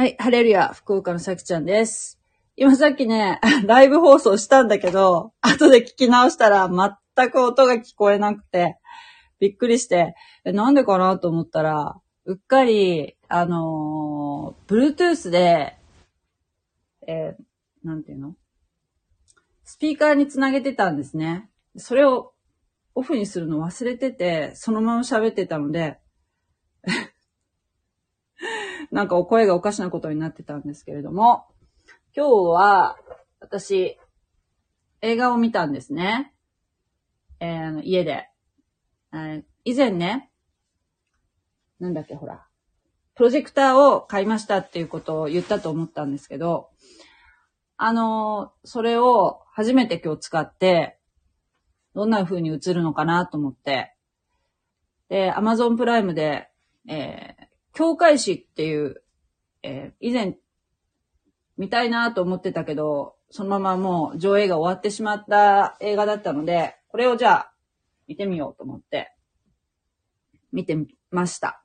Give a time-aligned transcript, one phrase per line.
[0.00, 2.20] はい、ハレルヤ、福岡のさきちゃんです。
[2.54, 8.78] 今さっきね、 ライブ放送したんだけど、後で聞き直したら全く音が聞こえなくて、
[9.40, 10.14] びっくりして、
[10.44, 15.76] えなんでかなと思ったら、うっかり、あのー、Bluetooth で、
[17.08, 18.36] えーなんていうの？
[19.64, 21.50] スピーカーにつなげてたんですね。
[21.76, 22.34] それを
[22.94, 25.98] オフにするの忘れてて、そのまま喋ってたので、
[28.98, 31.44] なんかお声がおかしなことになってたんですけれども、
[32.16, 32.96] 今日は
[33.38, 33.96] 私、
[35.02, 36.34] 映画を見たんですね。
[37.38, 38.28] えー家で、
[39.12, 40.32] えー以前ね、
[41.78, 42.48] なんだっけほら、
[43.14, 46.70] プロジェクターを買いましたっていうことを言ったと思ったんですけど、
[47.76, 50.98] あのーそれを初めて今日使って、
[51.94, 53.94] どんな風に映るのかなと思って、
[55.08, 56.48] で、Amazon プライムで、
[56.88, 57.37] えー
[57.78, 59.04] 教会誌っていう、
[59.62, 60.36] えー以前、
[61.56, 67.52] 見たいなと思ってたけど、そのままもう上映が終わってしまった映画だったので、これをじゃあ、
[68.08, 69.12] 見てみようと思って、
[70.50, 71.62] 見てみました。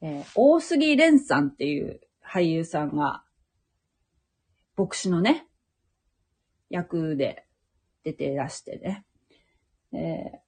[0.00, 3.22] えー大杉蓮さんっていう俳優さんが、
[4.76, 5.46] 牧師のね、
[6.68, 7.46] 役で
[8.02, 9.04] 出ていらしてね。
[9.92, 10.40] え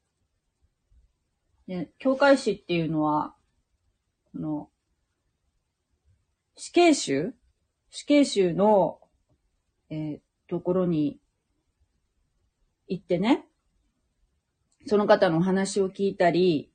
[1.69, 3.36] ーで教会誌っていうのは、
[4.34, 4.70] この、
[6.56, 7.34] 死刑囚？
[7.90, 9.00] 死刑囚の、
[9.88, 11.18] えーところに
[12.86, 13.46] 行ってね、
[14.86, 16.70] その方のお話を聞いたり、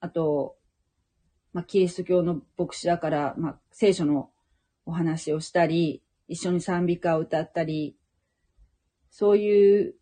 [0.00, 0.56] あと、
[1.52, 4.30] まあ、キリスト教の牧師だから、まあ、聖書の
[4.86, 7.96] お話をしたり、一緒に賛美歌を歌ったり、
[9.10, 9.94] そういう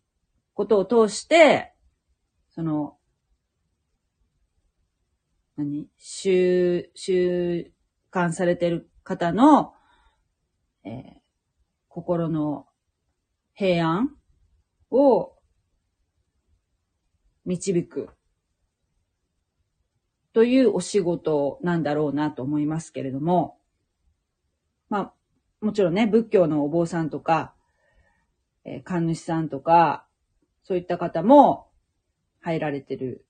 [0.53, 1.73] ことを通して、
[2.49, 2.97] その、
[5.55, 5.87] 何？
[5.97, 7.71] 収、収
[8.13, 9.73] 監されてる方の、
[10.83, 11.23] えー
[11.95, 12.65] 心の
[13.53, 14.09] 平安
[14.89, 15.35] を
[17.45, 18.09] 導く
[20.33, 23.59] というお仕事なんだろうなと思いますけれども、
[24.89, 25.13] まあ、
[25.61, 27.53] もちろんね、仏教のお坊さんとか、
[28.65, 30.07] えー神主さんとか、
[30.63, 31.67] そういった方も
[32.41, 33.27] 入られてる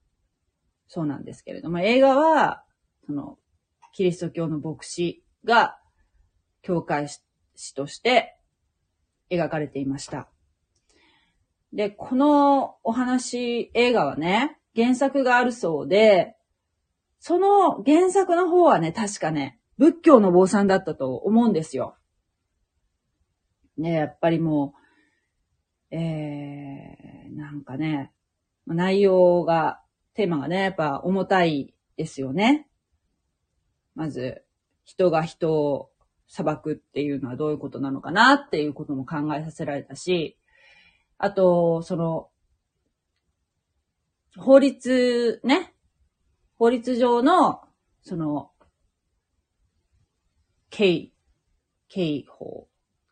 [0.94, 2.64] そうなんですけれども、映画は、
[3.08, 3.40] その、
[3.94, 5.80] キリスト教の牧師が、
[6.62, 8.38] 教会師として
[9.32, 10.30] 描かれていました。
[11.74, 16.36] で、このお話、映画はね、原作があるそうで、
[17.18, 21.98] その原作の方はね、確かね、仏教の坊さんだったと思うんですよ。
[23.78, 24.76] ね、やっぱりも
[25.90, 28.14] う、えー、なんかね、
[28.68, 29.83] 内容が、
[30.14, 32.68] テーマがね、やっぱ重たいですよね。
[33.96, 34.44] まず、
[34.84, 35.90] 人が人を
[36.28, 40.38] 裁くっていうのはどういうことなのかなっていうことも考えさせられたし、
[41.18, 42.30] あと、その、
[44.38, 45.74] 法律ね、
[46.58, 47.62] 法律上の、
[48.02, 48.52] その、
[50.70, 51.12] 刑、
[51.88, 52.68] 刑法、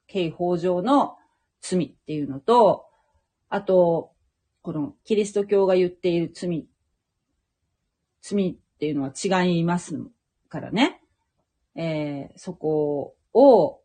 [0.07, 1.17] 刑法上の
[1.61, 2.85] 罪っていうのと、
[3.49, 4.13] あと、
[4.63, 6.67] このキリスト教が言っている罪、
[8.21, 9.99] 罪っていうのは違います
[10.49, 11.01] からね。
[11.75, 13.81] えーそこを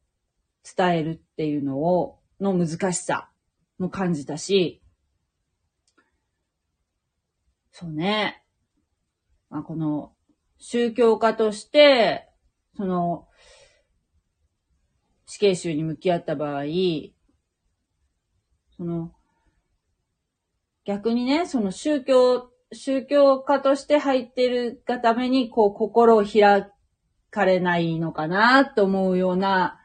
[0.76, 3.30] 伝えるっていうのを、の難しさ
[3.78, 4.82] も感じたし、
[7.70, 8.42] そうね。
[9.48, 10.12] まあ、この
[10.58, 12.28] 宗教家として、
[12.76, 13.28] その、
[15.26, 16.64] 死刑囚に向き合った場合、
[18.76, 19.12] その、
[20.84, 26.70] 逆にね、その宗教、宗教家として入ってるがために、こう、心を開
[27.30, 29.80] かれないのかなと思うような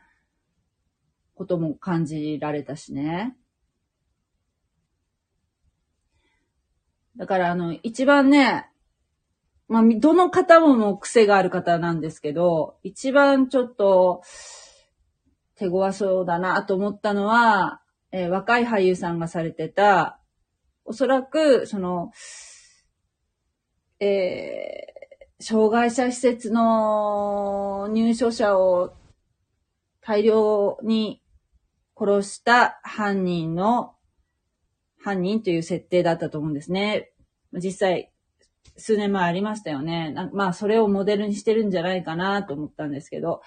[1.35, 3.35] ことも感じられたしね。
[7.17, 8.69] だからあの、一番ね、
[9.67, 14.22] まあ、どの方もも癖がある方なんですけど、一番ちょっと
[15.55, 17.81] 手強そうだなと思ったのは、
[18.11, 20.19] えー若い俳優さんがされてた、
[20.84, 22.11] おそらく、その、
[24.03, 24.91] えー
[25.41, 28.93] 障害者施設の入所者を
[29.99, 31.23] 大量に
[31.97, 33.95] 殺した犯人の、
[34.99, 37.11] 犯人という設定だったと思うんですね。
[37.53, 38.11] 実際、
[38.77, 40.15] 数年前ありましたよね。
[40.31, 43.41] まあ、それをモデルにしてるんじゃないかなと思ったんですけど、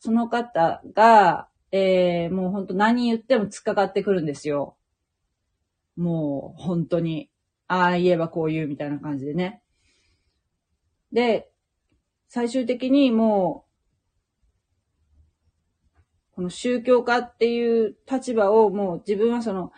[0.00, 4.76] その方が、えー、もう本当何言っても突っかかってくるんですよ。
[5.96, 7.30] もう本当に、
[7.68, 9.62] ああ言えばこう言うみたいな感じでね。
[11.12, 11.50] で、
[12.28, 13.68] 最終的にもう
[16.38, 19.72] この宗教家っていう立場をもう自分はその、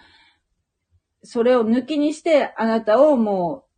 [1.23, 3.71] それを抜きにしてあなたをもう、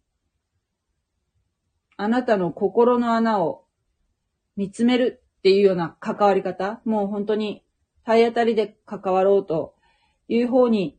[1.96, 3.66] あなたの心の穴を
[4.56, 7.62] 見つめるっていうような関わり方、もう本当に
[8.04, 9.76] 体当たりで関わろうと
[10.26, 10.99] いう方に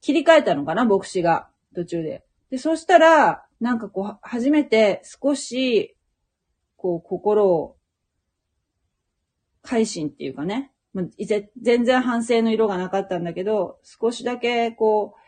[0.00, 2.24] 切り替えたのかな、牧師が途中で。
[2.50, 5.96] で、そしたら、なんかこう、初めて少し、
[6.76, 7.76] こう、心を、
[9.62, 11.04] 改心っていうかね、まあ、
[11.60, 15.20] 全然反省の色がなかったんだけど、少しだけ、こう、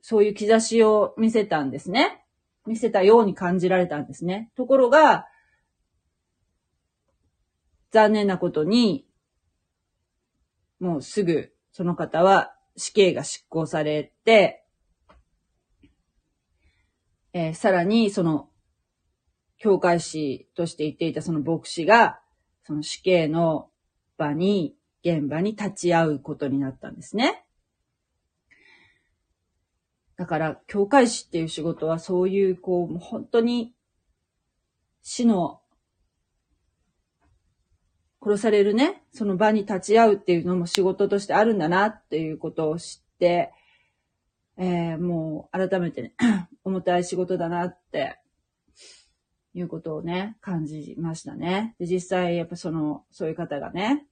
[0.00, 2.24] そういう兆しを見せたんですね。
[2.66, 4.50] 見せたように感じられたんですね。
[4.56, 5.26] ところが、
[7.90, 9.06] 残念なことに、
[10.78, 14.64] もうすぐその方は死刑が執行されて、
[17.32, 18.48] えー、さらにその、
[19.58, 22.20] 教会士として言っていたその牧師が、
[22.64, 23.70] その死刑の
[24.16, 27.44] 場に、現場に立ち会うことになったんですね。
[30.16, 33.74] だから、教会士っていう仕事はそういう、こう、本当に
[35.02, 35.60] 死の
[38.22, 43.52] 殺されるね、その場に立ち会うっていうのも仕事としてあるんだなっていうことを知って、
[44.56, 46.14] えー、もう改めてね、
[46.64, 48.20] 重たい仕事だなって、
[49.54, 51.74] いうことをね、感じましたね。
[51.78, 54.06] で、実際やっぱその、そういう方がね、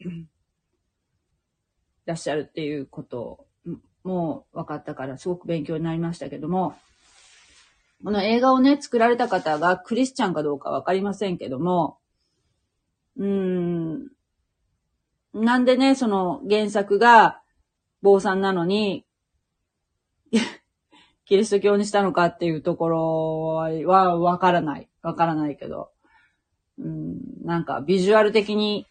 [0.00, 0.04] い
[2.06, 3.46] らっしゃるっていうこと
[4.02, 6.74] も分かったからすごく勉強になりましたけども、
[8.02, 11.98] この映画をね、作られた方がクリスチャンかどうかわかりませんけども、
[13.16, 14.08] うーん。
[15.34, 17.39] なんでね、その原作が
[18.02, 19.04] 坊さんなのに、
[21.24, 23.54] キリスト教にしたのかっていうところ
[23.86, 24.88] はわからない。
[25.02, 25.90] わからないけど。
[26.78, 28.86] うん、なんかビジュアル的に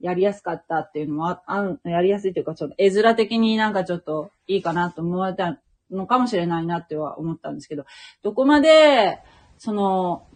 [0.00, 7.86] やりやすかったっていうのもあ、あやりやすいというか、ちょっと絵面的になんかちょっといいかなと思われたのかもしれないなっては思ったんですけど、
[8.22, 9.20] どこまで、
[9.58, 10.26] その、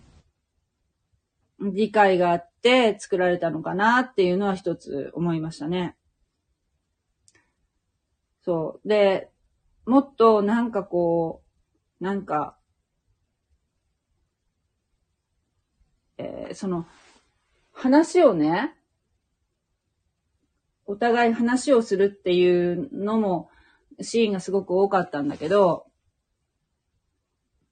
[1.60, 5.94] 理解があって作られたのかなっていうのは一つ思いましたね。
[8.50, 8.88] そう。
[8.88, 9.30] で、
[9.86, 11.44] もっとなんかこ
[12.00, 12.58] う、なんか、
[16.18, 16.84] えー、その、
[17.70, 18.74] 話をね、
[20.84, 23.50] お互い話をするっていうのも、
[24.00, 25.86] シーンがすごく多かったんだけど、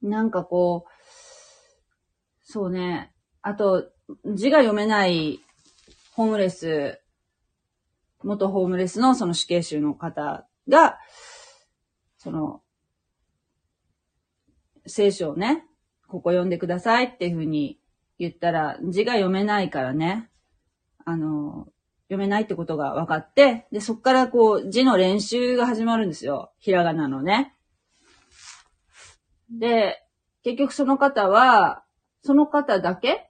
[0.00, 0.90] なんかこう、
[2.44, 3.90] そうね、あと、
[4.32, 5.40] 字が読めない
[6.12, 7.00] ホームレス、
[8.22, 10.99] 元ホームレスのその死刑囚の方が、
[12.17, 12.62] その、
[14.87, 15.65] 聖書をね、
[16.09, 17.79] ここ読んでくださいっていうふうに
[18.19, 20.31] 言ったら、字が読めないからね、
[21.05, 21.69] あの、
[22.09, 26.53] 読めないってことが分かって、で、そっからこう、字の練習が始まるんですよ。
[26.59, 27.55] ひらがなのね。
[29.50, 30.03] で、
[30.43, 31.85] 結局その方は、
[32.23, 33.29] その方だけ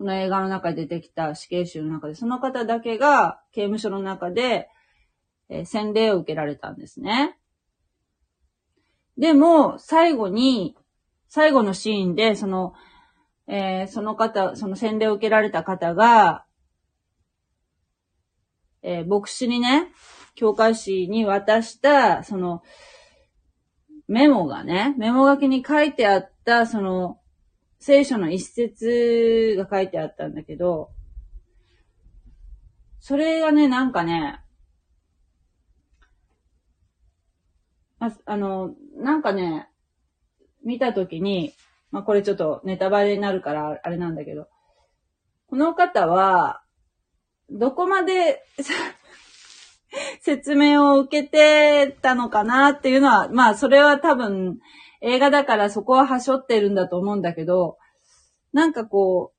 [0.00, 4.70] この映画の中で出てきた死刑囚の中で、その方だけが刑務所の中で、
[5.50, 7.36] えー、洗礼を受けられたんですね。
[9.18, 10.76] でも、最後に、
[11.28, 12.72] 最後のシーンで、その、
[13.46, 16.46] えー、その方、その洗礼を受けられた方が、
[18.82, 19.88] えー、牧師にね、
[20.34, 22.62] 教会士に渡した、その、
[24.08, 27.20] メモがね、メモ書きに書いてあった、その、
[27.78, 30.90] 聖書の一節が書いてあったんだけど、
[33.00, 34.40] それがね、なんかね、
[38.00, 39.68] まああの、なんかね、
[40.64, 41.52] 見たときに、
[41.90, 44.48] まあ、これちょっとネタバレになるからあれなんだけど、
[45.48, 46.62] この方は、
[47.50, 48.44] どこまで
[50.20, 54.58] 説明を受けてたのかなっていうのは、まあそれは多分
[55.00, 57.76] 映画だからそこははしょってるんだと思うんだけど、
[58.52, 59.32] なんかこ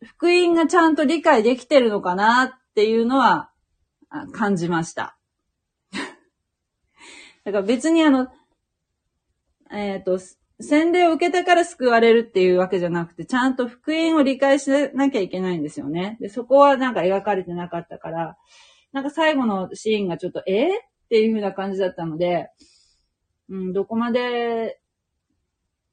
[0.00, 3.50] う、福音がちゃんと理解できてるのかなっていうのは
[4.32, 5.18] 感じました。
[7.44, 8.28] だから別にあの、
[9.70, 10.18] えっ、ー、と、
[10.60, 16.16] 洗礼を受けたから救われるっていうわけじゃなくて、ちゃんと福音を理解しなきゃいけないんですよね。
[16.20, 18.36] で、そこはなんか描かれてなかったから、
[18.92, 20.70] なんか最後のシーンがちょっと、えー、っ
[21.10, 22.48] ていう風な感じだったので、
[23.48, 24.80] うん、どこまで、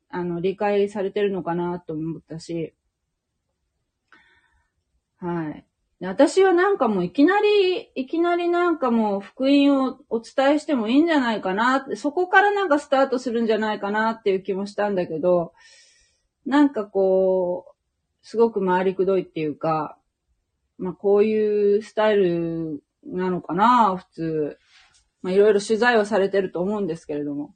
[0.10, 2.74] あの、理解されてるのかなと思ったし、
[5.20, 5.65] はい。
[6.08, 15.53] 私はなんかもういきなり、いきなりなんかもう福音をお伝えしてもいいんじゃないかなって、そこからなんかスタートするんじゃないかなっていう気もしたんだけど、
[16.48, 17.75] なんかこう、
[18.24, 19.96] すごく回りくどいっていうか、
[20.79, 24.58] まあこういうスタイルなのかな、普通。
[25.22, 27.53] まあいろいろ取材をされてると思うんですけれども。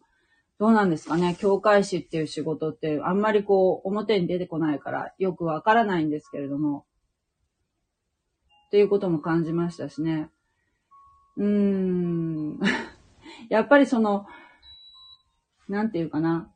[0.60, 6.86] どうなんですかね教会師っていう仕事ってあんまりこう表に出てこないからよくわからないんですけれども。
[8.76, 10.30] っていうことも感じましたしね。
[11.38, 12.60] うーん。
[13.48, 14.26] やっぱりその、
[15.70, 16.52] なんていうかな。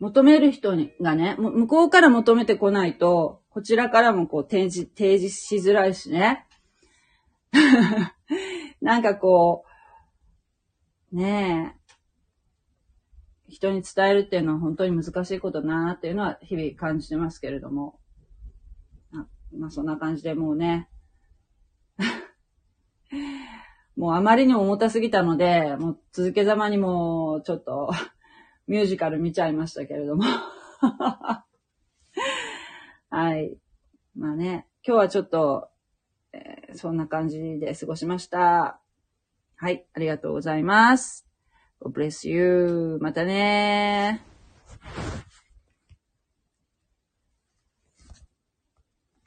[0.00, 6.46] 求める人がね、向こうから求めてこないと、こちらからもこう提示、提示しづらいしね。
[8.80, 9.66] なんかこ
[11.12, 11.81] う、ねえ、
[13.52, 17.98] 人に伝えるっていうのは本当に難しいことだなっていうのは日々感じてますけれども。
[19.58, 20.88] まあそんな感じでもうね、
[23.96, 27.90] もうあまりにも重たすぎたので、もう続けざまにもうちょっと
[28.66, 30.24] ミュージカル見ちゃいましたけれども
[33.10, 33.58] はい。
[34.14, 35.68] まあね、今日はちょっと、
[36.32, 38.80] えー、そんな感じで過ごしました。
[39.56, 41.31] はい、ありがとうございます。
[41.82, 42.98] God bless you.
[43.00, 44.31] またねー